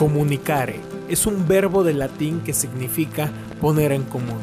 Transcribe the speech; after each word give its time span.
Comunicare 0.00 0.80
es 1.10 1.26
un 1.26 1.46
verbo 1.46 1.84
de 1.84 1.92
latín 1.92 2.40
que 2.40 2.54
significa 2.54 3.30
poner 3.60 3.92
en 3.92 4.02
común. 4.04 4.38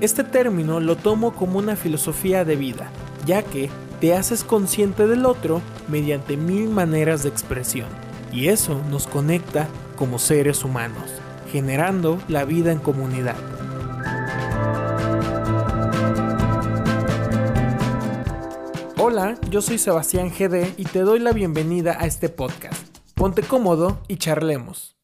Este 0.00 0.24
término 0.24 0.80
lo 0.80 0.96
tomo 0.96 1.34
como 1.34 1.58
una 1.58 1.76
filosofía 1.76 2.46
de 2.46 2.56
vida, 2.56 2.88
ya 3.26 3.42
que 3.42 3.68
te 4.00 4.14
haces 4.14 4.44
consciente 4.44 5.06
del 5.06 5.26
otro 5.26 5.60
mediante 5.88 6.38
mil 6.38 6.70
maneras 6.70 7.22
de 7.22 7.28
expresión, 7.28 7.88
y 8.32 8.48
eso 8.48 8.80
nos 8.90 9.06
conecta 9.06 9.68
como 9.96 10.18
seres 10.18 10.64
humanos, 10.64 11.10
generando 11.52 12.18
la 12.26 12.46
vida 12.46 12.72
en 12.72 12.78
comunidad. 12.78 13.36
Hola, 18.96 19.36
yo 19.50 19.60
soy 19.60 19.76
Sebastián 19.76 20.30
GD 20.30 20.78
y 20.78 20.84
te 20.86 21.00
doy 21.00 21.18
la 21.18 21.32
bienvenida 21.32 21.94
a 22.00 22.06
este 22.06 22.30
podcast. 22.30 22.93
Ponte 23.24 23.40
cómodo 23.40 24.02
y 24.06 24.18
charlemos. 24.18 24.98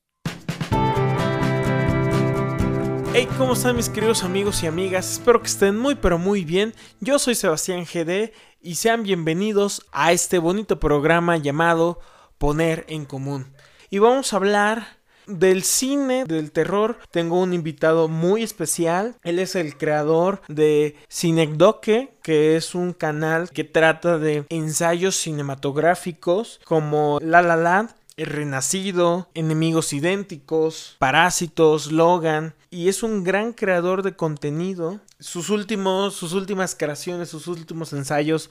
Hey, 3.15 3.27
¿cómo 3.39 3.55
están 3.55 3.77
mis 3.77 3.89
queridos 3.89 4.25
amigos 4.25 4.63
y 4.63 4.67
amigas? 4.67 5.13
Espero 5.13 5.41
que 5.41 5.47
estén 5.47 5.79
muy 5.79 5.95
pero 5.95 6.19
muy 6.19 6.45
bien. 6.45 6.75
Yo 7.01 7.19
soy 7.19 7.35
Sebastián 7.35 7.87
GD 7.87 8.31
y 8.61 8.75
sean 8.75 9.05
bienvenidos 9.05 9.87
a 9.91 10.13
este 10.13 10.39
bonito 10.39 10.79
programa 10.79 11.39
llamado 11.39 11.99
Poner 12.37 12.85
en 12.91 13.07
Común. 13.07 13.55
Y 13.89 14.01
vamos 14.01 14.35
a 14.35 14.37
hablar 14.37 15.01
del 15.27 15.63
cine 15.63 16.25
del 16.25 16.51
terror 16.51 16.99
tengo 17.11 17.41
un 17.41 17.53
invitado 17.55 18.09
muy 18.09 18.43
especial. 18.43 19.17
Él 19.23 19.39
es 19.39 19.55
el 19.55 19.77
creador 19.77 20.43
de 20.49 20.97
Cinecdoque, 21.09 22.15
que 22.23 22.57
es 22.57 22.75
un 22.75 22.93
canal 22.93 23.51
que 23.51 23.65
trata 23.65 24.19
de 24.19 24.45
ensayos 24.49 25.17
cinematográficos 25.17 26.61
como 26.65 27.19
La 27.23 27.43
La 27.43 27.57
Land, 27.57 27.91
Renacido, 28.25 29.29
Enemigos 29.35 29.93
Idénticos, 29.93 30.97
Parásitos, 30.99 31.93
Logan, 31.93 32.55
y 32.71 32.89
es 32.89 33.03
un 33.03 33.25
gran 33.25 33.53
creador 33.53 34.03
de 34.03 34.17
contenido. 34.17 35.01
Sus 35.19 35.51
últimos, 35.51 36.15
sus 36.15 36.33
últimas 36.33 36.75
creaciones, 36.75 37.29
sus 37.29 37.47
últimos 37.47 37.93
ensayos 37.93 38.51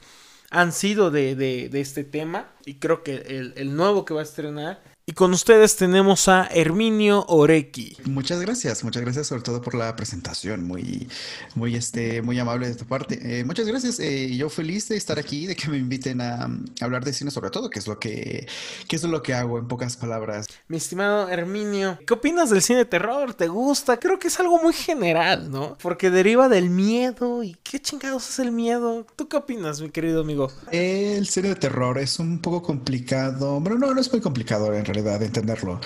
han 0.52 0.72
sido 0.72 1.12
de, 1.12 1.70
este 1.74 2.04
tema 2.04 2.48
y 2.66 2.76
creo 2.76 3.04
que 3.04 3.16
el, 3.16 3.54
el, 3.56 3.76
nuevo 3.76 4.06
que 4.06 4.14
va 4.14 4.22
a 4.22 4.24
estrenar 4.24 4.82
y 5.10 5.14
con 5.14 5.34
ustedes 5.34 5.76
tenemos 5.76 6.28
a 6.28 6.48
Herminio 6.52 7.26
Orequi. 7.30 7.98
Muchas 8.06 8.42
gracias, 8.42 8.84
muchas 8.84 9.02
gracias 9.02 9.26
sobre 9.26 9.42
todo 9.42 9.60
por 9.60 9.74
la 9.74 9.96
presentación, 9.96 10.68
muy, 10.68 11.08
muy, 11.56 11.76
este, 11.76 12.22
muy 12.22 12.38
amable 12.38 12.68
de 12.68 12.76
tu 12.76 12.86
parte. 12.86 13.18
Eh, 13.24 13.44
muchas 13.44 13.66
gracias, 13.66 14.00
eh, 14.00 14.36
yo 14.38 14.52
feliz 14.52 14.88
de 14.88 14.98
estar 14.98 15.18
aquí, 15.18 15.48
de 15.48 15.56
que 15.56 15.68
me 15.68 15.78
inviten 15.78 16.22
a, 16.22 16.48
hablar 16.80 17.04
de 17.04 17.14
cine 17.14 17.32
sobre 17.32 17.50
todo, 17.50 17.72
que 17.72 17.80
es 17.80 17.88
lo 17.88 17.98
que, 17.98 18.46
que 18.88 18.96
es 18.96 19.04
lo 19.04 19.24
que 19.24 19.34
hago 19.34 19.58
en 19.58 19.68
pocas 19.68 19.98
palabras. 19.98 20.46
Mi 20.68 20.78
estimado 20.78 21.28
Herminio, 21.28 21.98
¿qué 22.06 22.14
opinas 22.14 22.52
del 22.52 22.62
cine 22.62 22.86
terror? 22.86 23.34
¿Te 23.34 23.48
gusta? 23.48 23.98
Creo 23.98 24.20
que 24.20 24.28
es 24.28 24.40
algo 24.40 24.62
muy 24.62 24.74
general, 24.74 25.50
¿no? 25.50 25.76
Porque 25.82 26.12
deriva 26.12 26.50
del 26.50 26.70
miedo 26.70 27.42
y 27.42 27.58
qué 27.64 27.82
chingados 27.82 28.30
es 28.30 28.38
el 28.38 28.52
miedo. 28.52 29.08
¿Tú 29.16 29.28
qué 29.28 29.38
opinas, 29.38 29.82
mi 29.82 29.90
querido 29.90 30.22
amigo? 30.22 30.52
El 30.72 31.26
cine 31.26 31.50
de 31.50 31.56
terror 31.56 31.98
es 31.98 32.20
un 32.20 32.38
poco 32.38 32.62
complicado, 32.62 33.60
pero 33.64 33.80
no, 33.80 33.92
no 33.92 34.00
es 34.00 34.12
muy 34.12 34.22
complicado 34.22 34.72
en 34.72 34.86
realidad 34.86 34.99
de 35.02 35.26
entenderlo. 35.26 35.80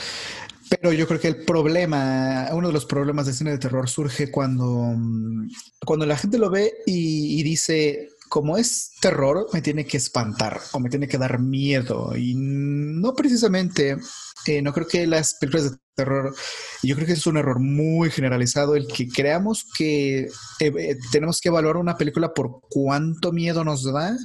Pero 0.70 0.92
yo 0.94 1.08
creo 1.08 1.20
que 1.20 1.28
el 1.28 1.46
problema, 1.46 2.50
uno 2.54 2.68
de 2.68 2.74
los 2.74 2.86
problemas 2.86 3.26
del 3.26 3.36
cine 3.36 3.52
de 3.52 3.58
terror 3.58 3.90
surge 3.90 4.32
cuando, 4.32 4.66
mm, 4.66 5.50
cuando 5.86 6.06
la 6.06 6.18
gente 6.18 6.38
lo 6.38 6.50
ve 6.50 6.74
y, 6.86 7.40
y 7.40 7.44
dice, 7.44 8.10
como 8.34 8.58
es 8.58 8.94
terror, 9.00 9.48
me 9.54 9.62
tiene 9.62 9.86
que 9.86 9.98
espantar 9.98 10.60
o 10.72 10.80
me 10.80 10.90
tiene 10.90 11.08
que 11.08 11.20
dar 11.20 11.38
miedo. 11.40 12.18
Y 12.18 12.34
no 12.36 13.14
precisamente, 13.14 13.98
eh, 14.48 14.62
no 14.64 14.74
creo 14.74 14.88
que 14.88 15.06
las 15.06 15.36
películas 15.36 15.72
de 15.72 15.78
terror, 15.96 16.36
yo 16.82 16.96
creo 16.96 17.08
que 17.08 17.14
es 17.14 17.28
un 17.28 17.38
error 17.38 17.60
muy 17.60 18.10
generalizado 18.10 18.76
el 18.76 18.88
que 18.88 19.08
creamos 19.08 19.66
que 19.78 20.22
eh, 20.22 20.30
eh, 20.60 20.98
tenemos 21.12 21.40
que 21.40 21.50
evaluar 21.50 21.78
una 21.78 21.98
película 21.98 22.34
por 22.34 22.62
cuánto 22.70 23.32
miedo 23.32 23.64
nos 23.64 23.84
da, 23.84 24.18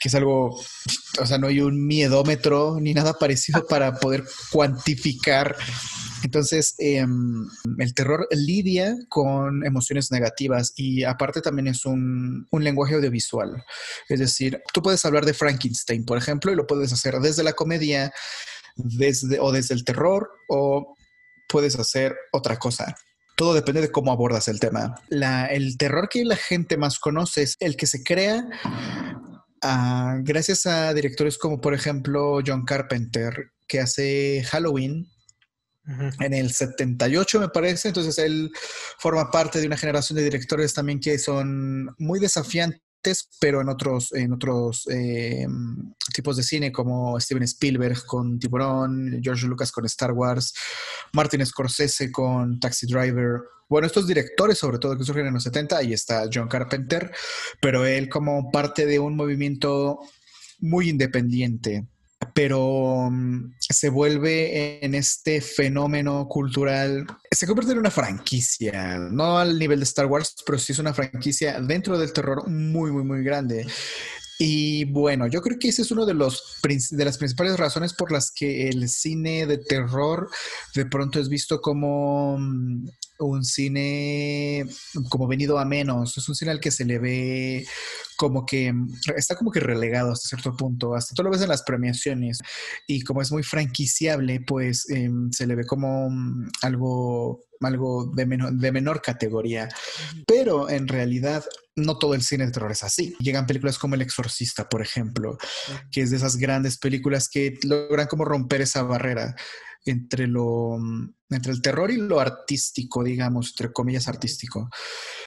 que 0.00 0.08
es 0.08 0.14
algo, 0.14 0.58
o 1.20 1.26
sea, 1.26 1.38
no 1.38 1.46
hay 1.46 1.60
un 1.60 1.86
miedómetro 1.86 2.78
ni 2.80 2.94
nada 2.94 3.14
parecido 3.14 3.66
para 3.68 3.94
poder 3.94 4.24
cuantificar 4.50 5.56
entonces, 6.26 6.74
em, 6.78 7.46
el 7.78 7.94
terror 7.94 8.26
lidia 8.32 8.96
con 9.08 9.64
emociones 9.64 10.10
negativas 10.10 10.72
y 10.76 11.04
aparte 11.04 11.40
también 11.40 11.68
es 11.68 11.86
un, 11.86 12.48
lenguaje 12.50 12.96
audiovisual. 12.96 13.62
Es 14.08 14.18
decir, 14.18 14.60
tú 14.72 14.82
puedes 14.82 15.04
hablar 15.04 15.24
de 15.24 15.34
Frankenstein, 15.34 16.04
por 16.04 16.18
ejemplo, 16.18 16.50
y 16.50 16.56
lo 16.56 16.66
puedes 16.66 16.92
hacer 16.92 17.20
desde 17.20 17.44
la 17.44 17.52
comedia 17.52 18.12
desde, 18.74 19.38
o 19.38 19.52
desde 19.52 19.74
el 19.74 19.84
terror 19.84 20.28
o 20.48 20.95
puedes 21.48 21.78
hacer 21.78 22.16
otra 22.32 22.58
cosa. 22.58 22.94
Todo 23.36 23.54
depende 23.54 23.80
de 23.82 23.92
cómo 23.92 24.12
abordas 24.12 24.48
el 24.48 24.60
tema. 24.60 24.94
el 25.10 25.76
terror 25.76 26.08
que 26.08 26.24
la 26.24 26.36
gente 26.36 26.76
más 26.76 26.98
conoce 26.98 27.42
es 27.42 27.56
el 27.60 27.76
que 27.76 27.86
se 27.86 28.02
crea 28.02 28.46
ah, 29.62 30.16
gracias 30.22 30.66
a 30.66 30.94
directores 30.94 31.36
como 31.36 31.60
por 31.60 31.74
ejemplo 31.74 32.38
John 32.44 32.64
Carpenter, 32.64 33.52
que 33.68 33.80
hace 33.80 34.42
Halloween, 34.48 35.06
en 36.18 36.34
el 36.34 36.52
78 36.52 37.40
me 37.40 37.48
parece, 37.48 37.88
entonces 37.88 38.18
él 38.18 38.50
forma 38.98 39.30
parte 39.30 39.60
de 39.60 39.66
una 39.66 39.76
generación 39.76 40.16
de 40.16 40.24
directores 40.24 40.74
también 40.74 40.98
que 40.98 41.16
son 41.18 41.94
muy 41.98 42.18
desafiantes 42.18 42.80
pero 43.40 43.60
en 43.60 43.68
otros, 43.68 44.12
en 44.12 44.32
otros 44.32 44.86
eh, 44.90 45.46
tipos 46.12 46.36
de 46.36 46.42
cine, 46.42 46.72
como 46.72 47.18
Steven 47.20 47.42
Spielberg 47.44 48.04
con 48.06 48.38
Tiburón, 48.38 49.20
George 49.22 49.46
Lucas 49.46 49.72
con 49.72 49.84
Star 49.86 50.12
Wars, 50.12 50.54
Martin 51.12 51.44
Scorsese 51.44 52.10
con 52.10 52.58
Taxi 52.58 52.86
Driver. 52.86 53.40
Bueno, 53.68 53.86
estos 53.86 54.06
directores, 54.06 54.58
sobre 54.58 54.78
todo 54.78 54.96
que 54.96 55.04
surgen 55.04 55.26
en 55.26 55.34
los 55.34 55.42
70, 55.42 55.76
ahí 55.76 55.92
está 55.92 56.28
John 56.32 56.48
Carpenter, 56.48 57.12
pero 57.60 57.84
él 57.84 58.08
como 58.08 58.50
parte 58.50 58.86
de 58.86 58.98
un 58.98 59.16
movimiento 59.16 59.98
muy 60.60 60.88
independiente 60.88 61.86
pero 62.34 63.08
mm, 63.10 63.54
se 63.58 63.88
vuelve 63.88 64.84
en 64.84 64.94
este 64.94 65.40
fenómeno 65.40 66.28
cultural, 66.28 67.06
se 67.30 67.46
convierte 67.46 67.72
en 67.72 67.78
una 67.78 67.90
franquicia, 67.90 68.98
no 68.98 69.38
al 69.38 69.58
nivel 69.58 69.80
de 69.80 69.84
Star 69.84 70.06
Wars, 70.06 70.36
pero 70.44 70.58
sí 70.58 70.72
es 70.72 70.78
una 70.78 70.94
franquicia 70.94 71.60
dentro 71.60 71.98
del 71.98 72.12
terror 72.12 72.48
muy, 72.48 72.90
muy, 72.90 73.04
muy 73.04 73.22
grande. 73.22 73.66
Y 74.38 74.84
bueno, 74.84 75.26
yo 75.26 75.40
creo 75.40 75.58
que 75.58 75.68
ese 75.68 75.82
es 75.82 75.90
uno 75.90 76.04
de 76.04 76.12
los 76.12 76.58
de 76.62 77.04
las 77.04 77.16
principales 77.16 77.56
razones 77.56 77.94
por 77.94 78.12
las 78.12 78.30
que 78.30 78.68
el 78.68 78.88
cine 78.88 79.46
de 79.46 79.56
terror 79.56 80.28
de 80.74 80.84
pronto 80.84 81.18
es 81.18 81.30
visto 81.30 81.60
como 81.60 82.36
mm, 82.38 82.86
un 83.18 83.44
cine 83.44 84.66
como 85.08 85.26
venido 85.26 85.58
a 85.58 85.64
menos, 85.64 86.16
es 86.16 86.28
un 86.28 86.34
cine 86.34 86.50
al 86.50 86.60
que 86.60 86.70
se 86.70 86.84
le 86.84 86.98
ve 86.98 87.66
como 88.16 88.46
que 88.46 88.72
está 89.16 89.36
como 89.36 89.50
que 89.50 89.60
relegado 89.60 90.12
hasta 90.12 90.28
cierto 90.28 90.56
punto, 90.56 90.94
hasta 90.94 91.14
tú 91.14 91.22
lo 91.22 91.30
ves 91.30 91.42
en 91.42 91.48
las 91.48 91.62
premiaciones 91.62 92.38
y 92.86 93.02
como 93.02 93.22
es 93.22 93.30
muy 93.30 93.42
franquiciable, 93.42 94.40
pues 94.40 94.88
em, 94.90 95.30
se 95.32 95.46
le 95.46 95.54
ve 95.54 95.64
como 95.66 96.08
mm, 96.10 96.48
algo 96.62 97.40
algo 97.60 98.12
de 98.14 98.26
menor, 98.26 98.52
de 98.52 98.72
menor 98.72 99.00
categoría, 99.00 99.68
pero 100.26 100.68
en 100.68 100.88
realidad 100.88 101.44
no 101.74 101.98
todo 101.98 102.14
el 102.14 102.22
cine 102.22 102.46
de 102.46 102.52
terror 102.52 102.72
es 102.72 102.82
así. 102.82 103.14
Llegan 103.18 103.46
películas 103.46 103.78
como 103.78 103.94
El 103.94 104.02
Exorcista, 104.02 104.68
por 104.68 104.82
ejemplo, 104.82 105.38
que 105.90 106.02
es 106.02 106.10
de 106.10 106.16
esas 106.16 106.36
grandes 106.36 106.78
películas 106.78 107.28
que 107.28 107.58
logran 107.64 108.06
como 108.06 108.24
romper 108.24 108.62
esa 108.62 108.82
barrera 108.82 109.36
entre 109.86 110.26
lo 110.26 110.78
entre 111.30 111.52
el 111.52 111.62
terror 111.62 111.90
y 111.90 111.96
lo 111.96 112.20
artístico, 112.20 113.02
digamos, 113.02 113.50
entre 113.50 113.72
comillas 113.72 114.08
artístico. 114.08 114.70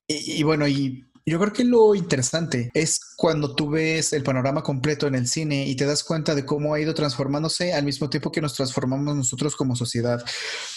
Y, 0.07 0.41
bueno, 0.43 0.67
y 0.67 1.05
yo 1.25 1.39
creo 1.39 1.53
que 1.53 1.63
lo 1.63 1.93
interesante 1.93 2.71
es 2.73 2.99
cuando 3.15 3.53
tú 3.53 3.69
ves 3.69 4.13
el 4.13 4.23
panorama 4.23 4.63
completo 4.63 5.07
en 5.07 5.15
el 5.15 5.27
cine 5.27 5.67
y 5.67 5.75
te 5.75 5.85
das 5.85 6.03
cuenta 6.03 6.33
de 6.35 6.45
cómo 6.45 6.73
ha 6.73 6.79
ido 6.79 6.93
transformándose 6.93 7.73
al 7.73 7.83
mismo 7.83 8.09
tiempo 8.09 8.31
que 8.31 8.41
nos 8.41 8.53
transformamos 8.53 9.15
nosotros 9.15 9.55
como 9.55 9.75
sociedad. 9.75 10.23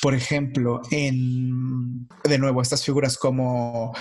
Por 0.03 0.15
ejemplo, 0.15 0.83
en, 0.91 2.09
de 2.25 2.39
nuevo, 2.39 2.61
estas 2.61 2.85
figuras 2.85 3.17
como 3.17 3.95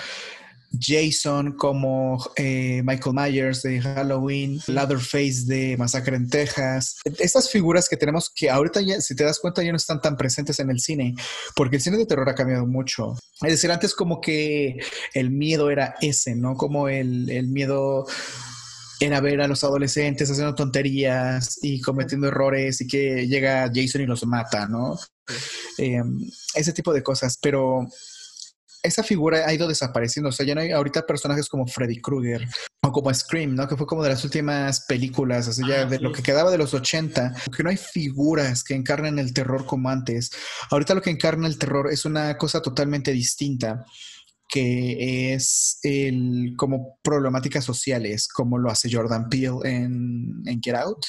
Jason, 0.79 1.53
como 1.53 2.23
eh, 2.35 2.81
Michael 2.83 3.15
Myers 3.15 3.61
de 3.61 3.81
Halloween, 3.81 4.59
Leatherface 4.67 5.45
de 5.45 5.75
Masacre 5.77 6.15
en 6.15 6.29
Texas. 6.29 6.97
Estas 7.19 7.49
figuras 7.49 7.89
que 7.89 7.97
tenemos 7.97 8.29
que 8.29 8.49
ahorita 8.49 8.81
ya, 8.81 9.01
si 9.01 9.15
te 9.15 9.23
das 9.23 9.39
cuenta, 9.39 9.63
ya 9.63 9.71
no 9.71 9.77
están 9.77 10.01
tan 10.01 10.17
presentes 10.17 10.59
en 10.59 10.69
el 10.69 10.79
cine, 10.79 11.15
porque 11.55 11.77
el 11.77 11.81
cine 11.81 11.97
de 11.97 12.05
terror 12.05 12.29
ha 12.29 12.35
cambiado 12.35 12.65
mucho. 12.65 13.15
Es 13.41 13.51
decir, 13.51 13.71
antes 13.71 13.93
como 13.93 14.21
que 14.21 14.77
el 15.13 15.31
miedo 15.31 15.69
era 15.69 15.95
ese, 16.01 16.35
¿no? 16.35 16.55
Como 16.55 16.89
el, 16.89 17.29
el 17.29 17.47
miedo 17.47 18.05
era 19.01 19.19
ver 19.19 19.41
a 19.41 19.47
los 19.47 19.63
adolescentes 19.63 20.29
haciendo 20.29 20.53
tonterías 20.53 21.57
y 21.63 21.81
cometiendo 21.81 22.27
errores 22.27 22.81
y 22.81 22.87
que 22.87 23.27
llega 23.27 23.71
Jason 23.73 24.01
y 24.01 24.05
los 24.05 24.25
mata, 24.25 24.67
¿no? 24.67 24.97
Em, 25.77 26.19
ese 26.53 26.73
tipo 26.73 26.93
de 26.93 27.01
cosas, 27.01 27.37
pero 27.41 27.87
esa 28.83 29.03
figura 29.03 29.45
ha 29.47 29.53
ido 29.53 29.67
desapareciendo. 29.67 30.29
O 30.29 30.31
sea, 30.31 30.45
ya 30.45 30.55
no 30.55 30.61
hay 30.61 30.71
ahorita 30.71 31.05
personajes 31.05 31.47
como 31.47 31.67
Freddy 31.67 32.01
Krueger 32.01 32.47
o 32.81 32.91
como 32.91 33.13
Scream, 33.13 33.55
¿no? 33.55 33.67
Que 33.67 33.77
fue 33.77 33.85
como 33.85 34.03
de 34.03 34.09
las 34.09 34.23
últimas 34.23 34.85
películas, 34.87 35.47
así 35.47 35.61
ya 35.67 35.85
de 35.85 35.99
lo 35.99 36.11
que 36.11 36.23
quedaba 36.23 36.51
de 36.51 36.57
los 36.57 36.73
80, 36.73 37.33
que 37.55 37.63
no 37.63 37.69
hay 37.69 37.77
figuras 37.77 38.63
que 38.63 38.73
encarnen 38.73 39.19
el 39.19 39.33
terror 39.33 39.65
como 39.65 39.89
antes. 39.89 40.31
Ahorita 40.69 40.95
lo 40.95 41.01
que 41.01 41.09
encarna 41.09 41.47
el 41.47 41.57
terror 41.57 41.91
es 41.91 42.05
una 42.05 42.37
cosa 42.37 42.61
totalmente 42.61 43.11
distinta 43.11 43.85
que 44.51 45.33
es 45.33 45.79
el, 45.81 46.55
como 46.57 46.99
problemáticas 47.01 47.63
sociales, 47.63 48.27
como 48.27 48.57
lo 48.57 48.69
hace 48.69 48.89
Jordan 48.91 49.29
Peele 49.29 49.59
en, 49.63 50.43
en 50.45 50.61
Get 50.61 50.75
Out, 50.75 51.05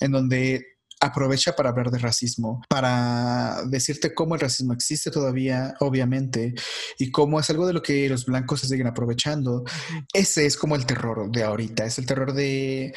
en 0.00 0.12
donde 0.12 0.77
aprovecha 1.00 1.54
para 1.54 1.70
hablar 1.70 1.90
de 1.90 1.98
racismo, 1.98 2.62
para 2.68 3.62
decirte 3.66 4.14
cómo 4.14 4.34
el 4.34 4.40
racismo 4.40 4.72
existe 4.72 5.10
todavía, 5.10 5.74
obviamente, 5.80 6.54
y 6.98 7.10
cómo 7.10 7.40
es 7.40 7.48
algo 7.50 7.66
de 7.66 7.72
lo 7.72 7.82
que 7.82 8.08
los 8.08 8.24
blancos 8.26 8.60
se 8.60 8.68
siguen 8.68 8.86
aprovechando. 8.86 9.64
Ese 10.12 10.46
es 10.46 10.56
como 10.56 10.76
el 10.76 10.86
terror 10.86 11.30
de 11.30 11.42
ahorita, 11.42 11.84
es 11.84 11.98
el 11.98 12.06
terror 12.06 12.32
de, 12.32 12.94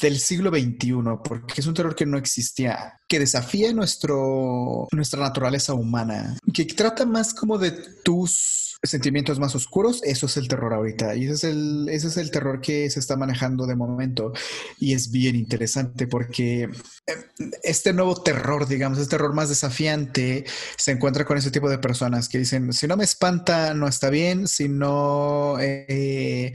del 0.00 0.18
siglo 0.18 0.50
XXI, 0.50 0.94
porque 1.24 1.60
es 1.60 1.66
un 1.66 1.74
terror 1.74 1.94
que 1.94 2.06
no 2.06 2.18
existía, 2.18 2.98
que 3.08 3.18
desafía 3.18 3.72
nuestro, 3.72 4.88
nuestra 4.92 5.20
naturaleza 5.20 5.74
humana, 5.74 6.38
que 6.52 6.64
trata 6.64 7.06
más 7.06 7.34
como 7.34 7.58
de 7.58 7.72
tus 8.02 8.60
sentimientos 8.82 9.38
más 9.38 9.54
oscuros, 9.54 10.00
eso 10.04 10.26
es 10.26 10.36
el 10.36 10.48
terror 10.48 10.72
ahorita. 10.72 11.14
Y 11.14 11.24
ese 11.24 11.34
es 11.34 11.44
el, 11.44 11.88
ese 11.90 12.08
es 12.08 12.16
el 12.16 12.30
terror 12.30 12.60
que 12.60 12.88
se 12.90 13.00
está 13.00 13.16
manejando 13.16 13.66
de 13.66 13.76
momento. 13.76 14.32
Y 14.78 14.94
es 14.94 15.10
bien 15.10 15.36
interesante 15.36 16.06
porque 16.06 16.62
eh, 16.62 17.14
este 17.62 17.92
nuevo 17.92 18.22
terror, 18.22 18.66
digamos, 18.66 18.98
este 18.98 19.16
terror 19.16 19.34
más 19.34 19.48
desafiante, 19.48 20.44
se 20.76 20.92
encuentra 20.92 21.24
con 21.24 21.36
ese 21.36 21.50
tipo 21.50 21.68
de 21.68 21.78
personas 21.78 22.28
que 22.28 22.38
dicen, 22.38 22.72
si 22.72 22.86
no 22.86 22.96
me 22.96 23.04
espanta, 23.04 23.74
no 23.74 23.86
está 23.86 24.10
bien, 24.10 24.48
si 24.48 24.68
no... 24.68 25.56
Eh, 25.60 26.52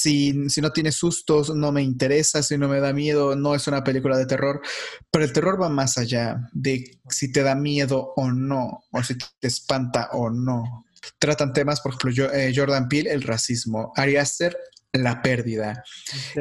si, 0.00 0.48
si, 0.48 0.60
no 0.60 0.70
tiene 0.70 0.92
sustos, 0.92 1.54
no 1.54 1.72
me 1.72 1.82
interesa, 1.82 2.42
si 2.42 2.56
no 2.58 2.68
me 2.68 2.80
da 2.80 2.92
miedo, 2.92 3.36
no 3.36 3.54
es 3.54 3.66
una 3.66 3.84
película 3.84 4.16
de 4.16 4.26
terror. 4.26 4.60
Pero 5.10 5.24
el 5.24 5.32
terror 5.32 5.60
va 5.60 5.68
más 5.68 5.98
allá 5.98 6.48
de 6.52 6.98
si 7.08 7.32
te 7.32 7.42
da 7.42 7.54
miedo 7.54 8.12
o 8.16 8.30
no, 8.30 8.84
o 8.90 9.02
si 9.02 9.16
te 9.16 9.48
espanta 9.48 10.10
o 10.12 10.30
no 10.30 10.84
tratan 11.18 11.52
temas, 11.52 11.80
por 11.80 11.94
ejemplo, 11.94 12.32
eh, 12.32 12.52
Jordan 12.54 12.88
Peele, 12.88 13.10
el 13.10 13.22
racismo, 13.22 13.92
Ari 13.96 14.16
Aster, 14.16 14.56
la 14.92 15.22
pérdida. 15.22 15.82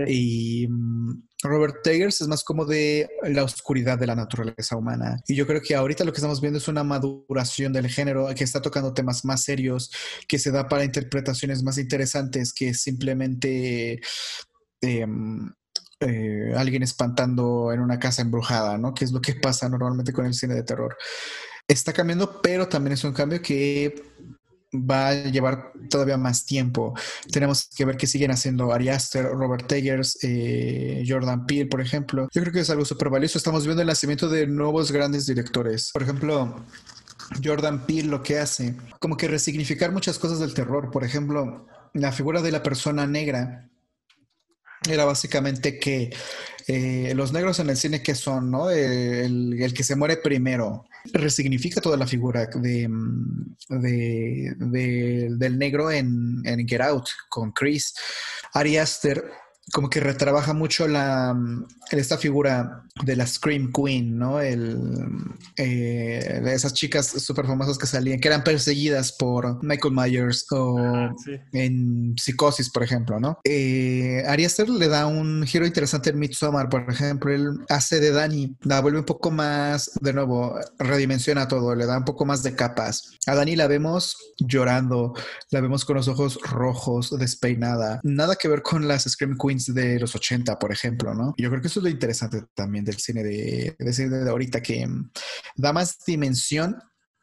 Y 0.08 0.68
mm, 0.68 1.29
Robert 1.42 1.86
Eggers 1.88 2.20
es 2.22 2.28
más 2.28 2.44
como 2.44 2.66
de 2.66 3.10
la 3.24 3.44
oscuridad 3.44 3.98
de 3.98 4.08
la 4.08 4.16
naturaleza 4.16 4.76
humana. 4.76 5.22
Y 5.26 5.36
yo 5.36 5.48
creo 5.48 5.62
que 5.62 5.76
ahorita 5.76 6.04
lo 6.04 6.12
que 6.12 6.18
estamos 6.18 6.42
viendo 6.42 6.58
es 6.58 6.68
una 6.68 6.84
maduración 6.84 7.72
del 7.72 7.88
género 7.88 8.28
que 8.36 8.44
está 8.44 8.62
tocando 8.62 8.94
temas 8.94 9.24
más 9.24 9.44
serios, 9.44 9.92
que 10.28 10.38
se 10.38 10.52
da 10.52 10.68
para 10.68 10.84
interpretaciones 10.84 11.64
más 11.64 11.78
interesantes 11.78 12.54
que 12.54 12.74
simplemente 12.74 14.02
em, 14.82 15.50
eh, 16.02 16.54
alguien 16.58 16.84
espantando 16.84 17.72
en 17.72 17.80
una 17.80 18.00
casa 18.00 18.22
embrujada, 18.22 18.78
¿no? 18.78 18.94
Que 18.94 19.06
es 19.06 19.12
lo 19.12 19.22
que 19.22 19.36
pasa 19.36 19.70
normalmente 19.70 20.12
con 20.12 20.26
el 20.26 20.34
cine 20.34 20.56
de 20.56 20.64
terror. 20.64 20.98
Está 21.68 21.94
cambiando, 21.94 22.42
pero 22.42 22.68
también 22.68 22.94
es 22.94 23.04
un 23.04 23.14
cambio 23.14 23.42
que 23.42 23.94
va 24.74 25.10
a 25.10 25.14
llevar 25.14 25.72
todavía 25.90 26.18
más 26.18 26.46
tiempo. 26.46 26.94
Tenemos 27.32 27.70
que 27.76 27.86
ver 27.86 27.98
qué 27.98 28.08
siguen 28.08 28.32
haciendo 28.32 28.72
Ari 28.72 28.90
Aster, 28.90 29.26
Robert 29.26 29.72
Eggers, 29.72 30.18
eh, 30.24 31.04
Jordan 31.08 31.46
Peele, 31.46 31.68
por 31.68 31.82
ejemplo. 31.82 32.28
Yo 32.32 32.42
creo 32.42 32.54
que 32.54 32.62
es 32.62 32.70
algo 32.70 32.86
súper 32.86 33.10
valioso. 33.10 33.38
Estamos 33.38 33.66
viendo 33.66 33.82
el 33.82 33.88
nacimiento 33.88 34.30
de 34.30 34.48
nuevos 34.48 34.92
grandes 34.92 35.26
directores. 35.26 35.92
Por 35.92 36.04
ejemplo, 36.04 36.64
Jordan 37.44 37.86
Peele 37.86 38.10
lo 38.10 38.24
que 38.24 38.40
hace, 38.40 38.76
como 39.00 39.18
que 39.18 39.28
resignificar 39.28 39.92
muchas 39.92 40.20
cosas 40.20 40.40
del 40.40 40.54
terror. 40.54 40.92
Por 40.92 41.04
ejemplo, 41.04 41.66
la 41.94 42.12
figura 42.12 42.42
de 42.42 42.52
la 42.52 42.64
persona 42.64 43.08
negra 43.08 43.70
era 44.88 45.06
básicamente 45.06 45.80
que 45.80 46.10
eh, 46.68 47.14
los 47.16 47.34
negros 47.34 47.60
en 47.60 47.70
el 47.70 47.78
cine 47.78 48.04
que 48.04 48.14
son, 48.14 48.52
¿no? 48.52 48.70
El, 48.70 49.74
que 49.76 49.84
se 49.84 49.96
muere 49.96 50.18
primero 50.18 50.86
resignifica 51.14 51.82
toda 51.82 51.98
la 51.98 52.06
figura 52.06 52.46
de, 52.46 52.88
mm, 52.88 53.56
del 55.40 55.58
negro 55.58 55.90
en, 55.90 56.42
en, 56.46 56.68
Get 56.68 56.82
Out 56.82 57.08
con 57.28 57.52
Chris. 57.52 57.94
Ari 58.54 58.78
Aster 58.78 59.24
como 59.72 59.90
que 59.90 60.00
retrabaja 60.00 60.54
mucho 60.54 60.88
la, 60.88 61.36
esta 61.92 62.18
figura 62.18 62.84
de 63.04 63.16
la 63.16 63.26
Scream 63.26 63.72
Queen, 63.72 64.18
¿no? 64.18 64.42
El, 64.42 64.78
eh, 65.58 66.42
de 66.44 66.54
esas 66.54 66.74
chicas 66.74 67.08
súper 67.08 67.46
famosas 67.46 67.78
que 67.78 67.88
salían, 67.88 68.20
que 68.20 68.28
eran 68.28 68.44
perseguidas 68.44 69.14
por 69.14 69.64
Michael 69.64 69.94
Myers 69.94 70.46
o 70.52 70.78
ah, 70.78 71.14
en 71.54 72.14
Psicosis, 72.18 72.70
por 72.70 72.84
ejemplo, 72.84 73.20
¿no? 73.20 73.40
Eh, 73.44 74.24
Ari 74.28 74.46
Aster 74.46 74.70
le 74.70 74.88
da 74.88 75.08
un 75.08 75.46
giro 75.46 75.66
interesante 75.66 76.10
en 76.10 76.20
Midsommar, 76.20 76.70
por 76.70 76.90
ejemplo, 76.90 77.34
él 77.34 77.50
hace 77.70 78.00
de 78.00 78.12
Dani, 78.12 78.56
la 78.64 78.82
vuelve 78.82 79.00
un 79.00 79.06
poco 79.06 79.32
más, 79.32 79.92
de 80.02 80.14
nuevo, 80.14 80.60
redimensiona 80.78 81.48
todo, 81.48 81.76
le 81.76 81.86
da 81.86 81.98
un 81.98 82.06
poco 82.06 82.26
más 82.26 82.44
de 82.44 82.56
capas. 82.56 83.12
A 83.28 83.36
Dani 83.36 83.56
la 83.56 83.68
vemos 83.68 84.18
llorando, 84.38 85.14
la 85.52 85.62
vemos 85.62 85.86
con 85.86 85.96
los 85.96 86.08
ojos 86.08 86.40
rojos, 86.42 87.18
despeinada, 87.18 88.02
nada 88.04 88.36
que 88.36 88.48
ver 88.48 88.62
con 88.62 88.88
las 88.88 89.04
Scream 89.04 89.38
Queens 89.38 89.59
de 89.68 90.00
los 90.00 90.16
80, 90.16 90.58
por 90.60 90.72
ejemplo, 90.72 91.14
¿no? 91.14 91.34
Yo 91.38 91.50
creo 91.50 91.62
que 91.62 91.68
eso 91.68 91.80
es 91.80 91.84
lo 91.84 91.90
interesante 91.90 92.44
también 92.54 92.86
del 92.86 92.98
cine 92.98 93.24
de, 93.24 93.76
de 93.78 94.30
ahorita, 94.30 94.62
que 94.62 94.86
mm, 94.86 95.12
da 95.56 95.74
más 95.74 95.98
dimensión 96.06 96.78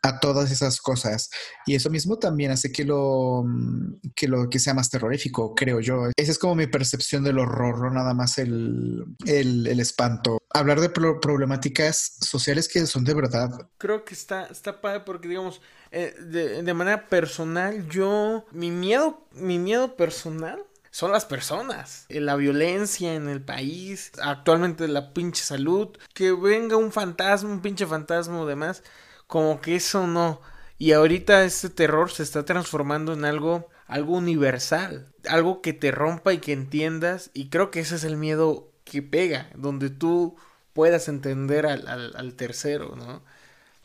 a 0.07 0.21
todas 0.21 0.51
esas 0.51 0.81
cosas. 0.81 1.31
Y 1.67 1.75
eso 1.75 1.91
mismo 1.91 2.19
también 2.19 2.51
hace 2.51 2.73
que 2.73 2.85
lo, 2.85 3.43
mm, 3.45 4.13
que 4.15 4.29
lo 4.29 4.49
que 4.49 4.59
sea 4.59 4.75
más 4.75 4.91
terrorífico, 4.91 5.55
creo 5.55 5.81
yo. 5.81 6.09
Esa 6.17 6.33
es 6.33 6.39
como 6.39 6.55
mi 6.55 6.67
percepción 6.67 7.25
del 7.25 7.39
horror, 7.39 7.81
no 7.81 7.91
nada 7.91 8.15
más 8.15 8.39
el, 8.39 9.05
el, 9.27 9.81
espanto. 9.81 10.39
Hablar 10.55 10.81
de 10.81 10.89
problemáticas 10.89 12.17
sociales 12.21 12.69
que 12.69 12.87
son 12.87 13.05
de 13.05 13.15
verdad. 13.15 13.51
Creo 13.79 14.05
que 14.05 14.15
está, 14.15 14.47
está 14.47 14.81
padre 14.81 15.01
porque, 15.01 15.29
digamos, 15.29 15.61
eh, 15.91 16.15
de, 16.21 16.63
de 16.63 16.75
manera 16.75 17.09
personal, 17.09 17.89
yo, 17.89 18.47
mi 18.53 18.71
miedo, 18.71 19.27
mi 19.33 19.59
miedo 19.59 19.97
personal 19.97 20.66
son 20.97 21.13
las 21.13 21.27
personas. 21.27 22.07
Eh, 22.09 22.23
la 22.23 22.37
violencia 22.37 23.13
en 23.13 23.29
el 23.29 23.43
país, 23.43 24.13
actualmente 24.19 24.89
la 24.89 25.13
pinche 25.13 25.45
salud, 25.45 25.91
que 26.15 26.33
venga 26.33 26.79
un 26.79 26.91
fantasma, 26.91 27.51
un 27.51 27.61
pinche 27.61 27.85
fantasma 27.85 28.41
o 28.41 28.47
demás, 28.47 28.83
como 29.27 29.61
que 29.61 29.77
eso 29.77 30.07
no. 30.07 30.41
Y 30.79 30.93
ahorita 30.93 31.45
este 31.45 31.69
terror 31.69 32.11
se 32.11 32.23
está 32.23 32.47
transformando 32.47 33.13
en 33.13 33.27
algo, 33.27 33.69
algo 33.87 34.15
universal, 34.15 35.13
algo 35.29 35.61
que 35.61 35.75
te 35.75 35.91
rompa 35.91 36.33
y 36.33 36.39
que 36.39 36.55
entiendas. 36.55 37.31
Y 37.35 37.51
creo 37.51 37.71
que 37.71 37.81
ese 37.81 37.97
es 37.97 38.05
el 38.05 38.17
miedo 38.17 38.73
que 38.85 39.03
pega, 39.03 39.51
donde 39.55 39.91
tú 39.91 40.37
puedas 40.73 41.09
entender 41.09 41.67
al, 41.67 41.89
al, 41.89 42.17
al 42.17 42.33
tercero, 42.37 42.97
¿no? 42.97 43.23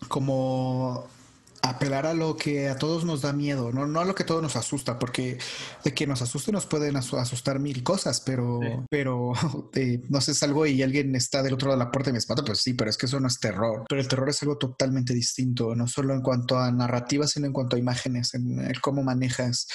Como 0.07 1.09
apelar 1.61 2.05
a 2.05 2.13
lo 2.13 2.35
que 2.35 2.69
a 2.69 2.75
todos 2.75 3.05
nos 3.05 3.21
da 3.21 3.33
miedo, 3.33 3.71
no, 3.71 3.85
no 3.87 3.99
a 3.99 4.05
lo 4.05 4.15
que 4.15 4.23
todo 4.23 4.41
nos 4.41 4.55
asusta, 4.55 4.97
porque 4.97 5.37
de 5.83 5.93
que 5.93 6.07
nos 6.07 6.21
asuste 6.21 6.51
nos 6.51 6.65
pueden 6.65 6.95
asustar 6.95 7.59
mil 7.59 7.83
cosas, 7.83 8.21
pero, 8.21 8.59
pero 8.89 9.33
eh, 9.75 10.01
no 10.09 10.21
sé, 10.21 10.33
salgo 10.33 10.65
y 10.65 10.81
alguien 10.81 11.15
está 11.15 11.43
del 11.43 11.53
otro 11.53 11.69
lado 11.69 11.79
de 11.79 11.85
la 11.85 11.91
puerta 11.91 12.09
y 12.09 12.13
me 12.13 12.19
espanta, 12.19 12.43
pues 12.43 12.59
sí, 12.59 12.73
pero 12.73 12.89
es 12.89 12.97
que 12.97 13.05
eso 13.05 13.19
no 13.19 13.27
es 13.27 13.39
terror. 13.39 13.85
Pero 13.87 14.01
el 14.01 14.07
terror 14.07 14.29
es 14.29 14.41
algo 14.41 14.57
totalmente 14.57 15.13
distinto, 15.13 15.75
no 15.75 15.87
solo 15.87 16.13
en 16.13 16.21
cuanto 16.21 16.57
a 16.57 16.71
narrativa, 16.71 17.27
sino 17.27 17.45
en 17.45 17.53
cuanto 17.53 17.75
a 17.75 17.79
imágenes, 17.79 18.33
en 18.33 18.59
el 18.59 18.81
cómo 18.81 19.03
manejas 19.03 19.67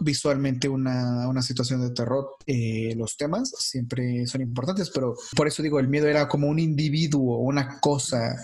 visualmente 0.00 0.68
una, 0.68 1.28
una 1.28 1.42
situación 1.42 1.80
de 1.80 1.90
terror. 1.90 2.36
Eh, 2.46 2.94
los 2.96 3.16
temas 3.16 3.50
siempre 3.58 4.26
son 4.26 4.40
importantes, 4.40 4.90
pero 4.90 5.14
por 5.36 5.46
eso 5.46 5.62
digo, 5.62 5.78
el 5.78 5.88
miedo 5.88 6.08
era 6.08 6.26
como 6.28 6.48
un 6.48 6.58
individuo, 6.58 7.38
una 7.38 7.78
cosa 7.80 8.36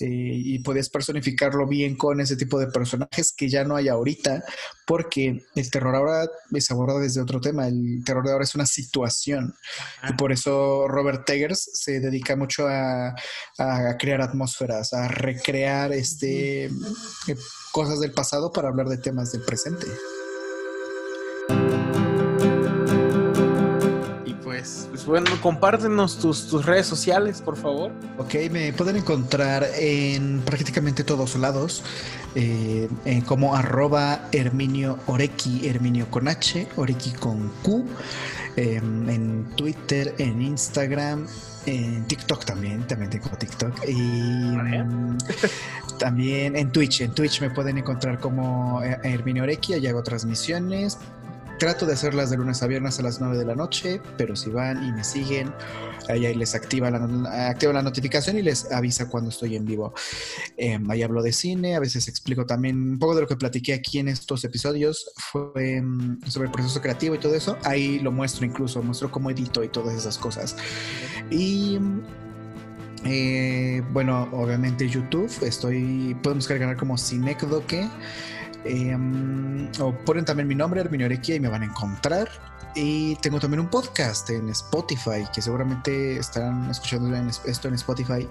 eh, 0.00 0.08
y 0.08 0.58
podías 0.58 0.88
personificarlo 0.88 1.66
bien 1.66 1.96
con 1.96 2.20
ese 2.20 2.36
tipo 2.36 2.58
de 2.58 2.66
personajes 2.66 3.32
que 3.36 3.48
ya 3.48 3.64
no 3.64 3.76
hay 3.76 3.88
ahorita, 3.88 4.44
porque 4.86 5.44
el 5.54 5.70
terror 5.70 5.94
ahora 5.94 6.28
se 6.58 6.72
aborda 6.72 6.98
desde 6.98 7.20
otro 7.20 7.40
tema, 7.40 7.66
el 7.66 8.02
terror 8.04 8.24
de 8.24 8.32
ahora 8.32 8.44
es 8.44 8.54
una 8.54 8.66
situación. 8.66 9.54
Y 10.08 10.12
por 10.14 10.32
eso 10.32 10.86
Robert 10.88 11.28
Eggers 11.28 11.70
se 11.72 12.00
dedica 12.00 12.36
mucho 12.36 12.66
a, 12.68 13.14
a 13.58 13.96
crear 13.98 14.20
atmósferas, 14.20 14.92
a 14.92 15.08
recrear 15.08 15.92
este, 15.92 16.66
eh, 16.66 16.70
cosas 17.72 18.00
del 18.00 18.12
pasado 18.12 18.52
para 18.52 18.68
hablar 18.68 18.88
de 18.88 18.98
temas 18.98 19.32
del 19.32 19.42
presente. 19.42 19.86
Bueno, 25.06 25.30
compártenos 25.40 26.18
tus, 26.18 26.48
tus 26.48 26.66
redes 26.66 26.86
sociales, 26.86 27.40
por 27.40 27.56
favor. 27.56 27.92
Ok, 28.18 28.34
me 28.50 28.72
pueden 28.72 28.96
encontrar 28.96 29.66
en 29.78 30.40
prácticamente 30.40 31.04
todos 31.04 31.36
lados, 31.36 31.84
eh, 32.34 32.88
como 33.26 33.54
arroba 33.54 34.28
Herminio 34.32 34.98
Orequi, 35.06 35.68
Herminio 35.68 36.10
con 36.10 36.28
H, 36.28 36.68
Orequi 36.76 37.12
con 37.12 37.50
Q, 37.62 37.86
em, 38.56 39.08
en 39.08 39.44
Twitter, 39.56 40.14
en 40.18 40.42
Instagram, 40.42 41.26
En 41.66 42.04
TikTok 42.06 42.44
también, 42.44 42.86
también 42.86 43.10
tengo 43.10 43.28
TikTok. 43.36 43.88
Y 43.88 43.92
mm, 43.92 45.18
también 45.98 46.54
en 46.54 46.70
Twitch. 46.70 47.00
En 47.00 47.12
Twitch 47.12 47.40
me 47.40 47.50
pueden 47.50 47.76
encontrar 47.78 48.20
como 48.20 48.80
eh, 48.84 48.96
Herminio 49.02 49.42
Orequia 49.42 49.76
y 49.76 49.86
hago 49.88 50.00
transmisiones. 50.04 50.96
Trato 51.58 51.86
de 51.86 51.94
hacerlas 51.94 52.28
de 52.28 52.36
lunes 52.36 52.62
a 52.62 52.66
viernes 52.66 52.98
a 52.98 53.02
las 53.02 53.18
9 53.18 53.38
de 53.38 53.46
la 53.46 53.54
noche, 53.54 54.00
pero 54.18 54.36
si 54.36 54.50
van 54.50 54.86
y 54.86 54.92
me 54.92 55.02
siguen, 55.02 55.54
ahí, 56.08 56.34
les 56.34 56.54
activa 56.54 56.90
la, 56.90 56.98
la 56.98 57.82
notificación 57.82 58.36
y 58.36 58.42
les 58.42 58.70
avisa 58.70 59.08
cuando 59.08 59.30
estoy 59.30 59.56
en 59.56 59.64
vivo. 59.64 59.94
Em, 60.58 60.90
ahí 60.90 61.02
hablo 61.02 61.22
de 61.22 61.32
cine, 61.32 61.74
a 61.74 61.80
veces 61.80 62.08
explico 62.08 62.44
también 62.44 62.76
un 62.90 62.98
poco 62.98 63.14
de 63.14 63.22
lo 63.22 63.26
que 63.26 63.36
platiqué 63.36 63.72
aquí 63.72 63.98
en 63.98 64.08
estos 64.08 64.44
episodios, 64.44 65.10
fue 65.16 65.76
em, 65.76 66.20
sobre 66.26 66.48
el 66.48 66.52
proceso 66.52 66.80
creativo 66.82 67.14
y 67.14 67.18
todo 67.18 67.34
eso. 67.34 67.56
Ahí 67.64 68.00
lo 68.00 68.12
muestro 68.12 68.44
incluso, 68.44 68.82
muestro 68.82 69.10
cómo 69.10 69.30
edito 69.30 69.64
y 69.64 69.68
todas 69.68 69.96
esas 69.96 70.18
cosas. 70.18 70.56
Y 71.30 71.78
eh, 73.04 73.82
bueno, 73.92 74.28
obviamente 74.32 74.88
YouTube, 74.88 75.30
estoy, 75.42 76.16
podemos 76.22 76.46
cargar 76.46 76.76
como 76.76 76.98
Cinecdoque. 76.98 77.88
Em, 78.64 79.68
o 79.80 79.92
ponen 80.04 80.24
también 80.24 80.48
mi 80.48 80.54
nombre, 80.54 80.80
Herminio 80.80 81.06
Orequia, 81.06 81.36
y 81.36 81.40
me 81.40 81.48
van 81.48 81.62
a 81.62 81.66
encontrar. 81.66 82.28
Y 82.76 83.16
tengo 83.16 83.40
también 83.40 83.60
un 83.60 83.68
podcast 83.68 84.28
en 84.28 84.50
Spotify, 84.50 85.24
que 85.34 85.40
seguramente 85.40 86.18
estarán 86.18 86.70
escuchando 86.70 87.16
esto 87.46 87.68
en 87.68 87.74
Spotify. 87.74 88.28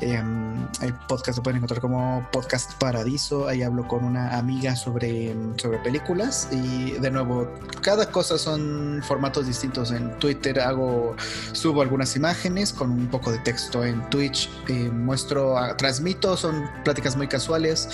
Em, 0.00 0.64
el 0.80 0.94
podcast 1.08 1.38
lo 1.38 1.42
pueden 1.42 1.56
encontrar 1.56 1.80
como 1.80 2.24
Podcast 2.30 2.74
Paradiso. 2.78 3.48
Ahí 3.48 3.62
hablo 3.62 3.88
con 3.88 4.04
una 4.04 4.38
amiga 4.38 4.76
sobre, 4.76 5.34
sobre 5.56 5.78
películas. 5.78 6.48
Y 6.52 6.92
de 6.92 7.10
nuevo, 7.10 7.50
cada 7.82 8.12
cosa 8.12 8.38
son 8.38 9.02
formatos 9.02 9.48
distintos. 9.48 9.90
En 9.90 10.16
Twitter 10.20 10.60
hago, 10.60 11.16
subo 11.50 11.82
algunas 11.82 12.14
imágenes 12.14 12.72
con 12.72 12.92
un 12.92 13.08
poco 13.08 13.32
de 13.32 13.38
texto. 13.40 13.84
En 13.84 14.08
Twitch 14.08 14.48
eh, 14.68 14.88
muestro, 14.88 15.56
transmito, 15.76 16.36
son 16.36 16.70
pláticas 16.84 17.16
muy 17.16 17.26
casuales. 17.26 17.88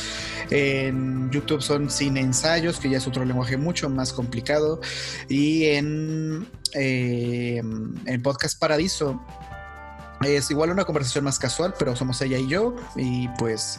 En 0.51 1.31
YouTube 1.31 1.63
son 1.63 1.89
cine 1.89 2.21
ensayos, 2.21 2.79
que 2.79 2.91
ya 2.91 2.99
es 2.99 3.07
otro 3.07 3.25
lenguaje 3.25 3.57
mucho 3.57 3.89
más 3.89 4.13
complicado. 4.13 4.81
Y 5.29 5.65
eh, 5.79 7.59
en, 7.59 8.23
Podcast 8.23 8.59
Paradiso. 8.59 9.21
Es 10.23 10.51
igual 10.51 10.71
una 10.71 10.85
conversación 10.85 11.25
más 11.25 11.39
casual, 11.39 11.75
pero 11.79 11.95
somos 11.95 12.21
ella 12.23 12.39
y 12.39 12.49
yo. 12.49 12.75
Y 12.97 13.29
pues 13.39 13.79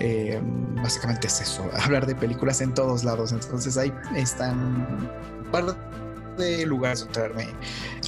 eh, 0.00 0.40
básicamente 0.82 1.28
es 1.28 1.40
eso, 1.40 1.68
hablar 1.80 2.06
de 2.06 2.14
películas 2.14 2.60
en 2.60 2.74
todos 2.74 3.04
lados. 3.04 3.32
Entonces 3.32 3.76
ahí 3.76 3.92
están 4.16 4.58
un 5.44 5.50
par 5.50 5.76
de 6.36 6.66
lugares 6.66 7.06
donde 7.12 7.48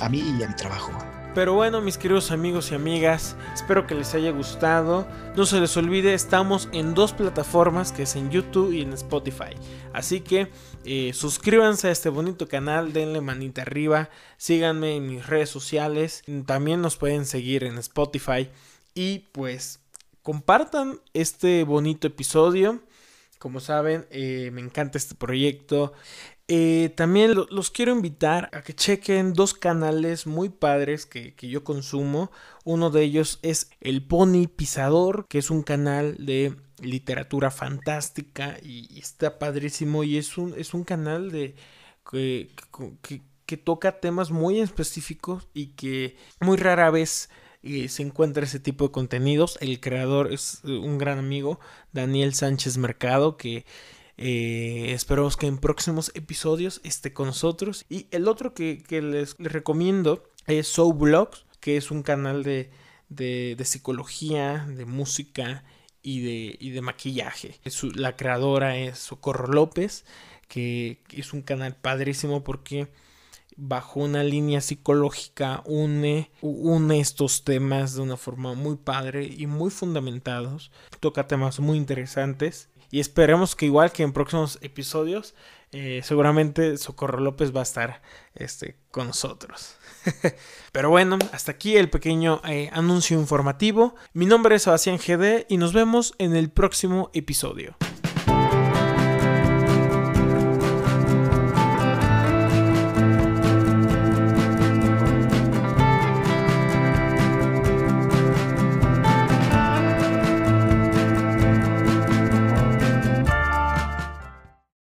a 0.01 0.09
mí 0.09 0.37
y 0.39 0.43
a 0.43 0.49
mi 0.49 0.57
trabajo. 0.57 0.93
Pero 1.33 1.55
bueno, 1.55 1.81
mis 1.81 1.97
queridos 1.97 2.33
amigos 2.33 2.73
y 2.73 2.75
amigas, 2.75 3.37
espero 3.55 3.87
que 3.87 3.95
les 3.95 4.15
haya 4.15 4.33
gustado. 4.33 5.07
No 5.37 5.47
se 5.47 5.61
les 5.61 5.77
olvide, 5.77 6.13
estamos 6.13 6.69
en 6.73 6.93
dos 6.93 7.13
plataformas, 7.13 7.93
que 7.93 8.03
es 8.03 8.17
en 8.17 8.31
YouTube 8.31 8.73
y 8.73 8.83
en 8.83 8.93
Spotify. 8.95 9.55
Así 9.93 10.23
que 10.23 10.51
eh, 10.85 11.13
suscríbanse 11.15 11.87
a 11.87 11.93
este 11.93 12.09
bonito 12.09 12.49
canal, 12.49 12.93
denle 12.93 13.21
manita 13.21 13.63
arriba, 13.63 14.11
síganme 14.39 14.97
en 14.97 15.07
mis 15.07 15.25
redes 15.25 15.51
sociales. 15.51 16.25
También 16.47 16.81
nos 16.81 16.97
pueden 16.97 17.25
seguir 17.25 17.63
en 17.63 17.79
Spotify. 17.79 18.51
Y 18.95 19.21
pues 19.31 19.79
compartan 20.23 21.01
este 21.15 21.63
bonito 21.63 22.09
episodio. 22.09 22.81
Como 23.39 23.61
saben, 23.61 24.05
eh, 24.11 24.51
me 24.53 24.61
encanta 24.61 24.99
este 24.99 25.15
proyecto. 25.15 25.93
Eh, 26.52 26.88
también 26.97 27.37
los 27.49 27.71
quiero 27.71 27.92
invitar 27.92 28.50
a 28.52 28.62
que 28.62 28.75
chequen 28.75 29.35
dos 29.35 29.54
canales 29.54 30.26
muy 30.26 30.49
padres 30.49 31.07
que, 31.07 31.33
yo 31.40 31.62
consumo. 31.62 32.33
Uno 32.64 32.90
de 32.90 33.04
ellos 33.04 33.38
es 33.42 33.71
El 33.80 34.04
Pony 34.04 34.49
Pisador, 34.49 35.28
que 35.28 35.38
es 35.38 35.50
un 35.50 35.62
canal 35.62 36.16
de 36.19 36.57
literatura 36.80 37.52
fantástica 37.52 38.59
y, 38.64 38.99
está 38.99 39.38
padrísimo. 39.38 40.02
Y 40.02 40.19
es 40.19 40.37
un, 40.38 40.52
es 40.59 40.75
un 40.75 40.83
canal 40.83 41.30
de 41.30 41.54
que, 42.11 42.50
que, 43.47 43.57
toca 43.57 44.00
temas 44.00 44.33
muy 44.33 44.59
específicos 44.59 45.47
y 45.54 45.69
que 45.75 46.16
muy 46.40 46.57
rara 46.57 46.90
vez 46.90 47.30
eh, 47.62 47.88
se 47.88 48.02
encuentra 48.02 48.42
ese 48.42 48.59
tipo 48.59 48.87
de 48.88 48.90
contenidos. 48.90 49.57
El 49.61 49.78
creador 49.78 50.33
es 50.33 50.62
eh, 50.64 50.73
un 50.73 50.99
gran 50.99 51.21
amigo, 51.21 51.61
Daniel 51.92 52.35
Sánchez 52.35 52.76
Mercado, 52.76 53.37
que 53.37 53.64
eh, 54.23 54.93
esperamos 54.93 55.39
que 55.39 55.47
en 55.47 55.57
próximos 55.57 56.12
episodios 56.15 56.83
esté 56.85 57.15
con 57.15 57.29
nosotros. 57.29 57.87
Y 57.89 58.07
el 58.11 58.29
otro 58.29 58.53
que, 58.53 58.85
les, 58.91 59.35
recomiendo 59.39 60.31
es 60.47 60.69
Soul 60.69 60.95
Blogs, 60.95 61.47
que 61.59 61.79
es 61.79 61.91
un 61.91 62.03
canal 62.03 62.43
de, 62.43 62.71
de, 63.09 63.57
psicología, 63.65 64.67
de 64.69 64.85
música 64.85 65.65
y 66.03 66.21
de, 66.21 66.57
y 66.61 66.69
de 66.69 66.83
maquillaje. 66.83 67.59
la 67.95 68.15
creadora 68.15 68.77
es 68.77 68.99
Socorro 68.99 69.47
López, 69.47 70.05
que 70.49 71.00
es 71.09 71.33
un 71.33 71.41
canal 71.41 71.75
padrísimo 71.77 72.45
porque 72.45 72.89
bajo 73.57 74.00
una 74.00 74.23
línea 74.23 74.61
psicológica 74.61 75.62
une, 75.65 76.31
une 76.43 77.00
estos 77.00 77.43
temas 77.45 77.95
de 77.95 78.03
una 78.03 78.19
forma 78.19 78.53
muy 78.53 78.77
padre 78.77 79.25
y 79.25 79.47
muy 79.47 79.71
fundamentados. 79.71 80.71
Toca 81.00 81.27
temas 81.27 81.59
muy 81.59 81.79
interesantes 81.79 82.69
y 82.90 83.00
esperemos 83.00 83.56
que 83.56 83.66
igual 83.66 83.92
que 83.92 84.02
en 84.02 84.12
próximos 84.12 84.59
episodios, 84.62 85.35
eh, 85.73 86.00
seguramente 86.02 86.76
Socorro 86.76 87.20
López 87.20 87.54
va 87.54 87.61
a 87.61 87.64
estar 87.64 88.02
este, 88.35 88.76
con 88.90 89.09
nosotros. 89.09 89.76
Pero 90.73 90.90
bueno, 90.90 91.18
hasta 91.32 91.52
aquí 91.52 91.76
el 91.76 91.90
pequeño 91.90 92.40
eh, 92.44 92.70
anuncio 92.73 93.18
informativo. 93.18 93.94
Mi 94.12 94.26
nombre 94.26 94.56
es 94.56 94.62
Sebastián 94.62 94.99
GD 94.99 95.47
y 95.49 95.59
nos 95.59 95.73
vemos 95.73 96.14
en 96.18 96.35
el 96.35 96.50
próximo 96.50 97.11
episodio. 97.14 97.76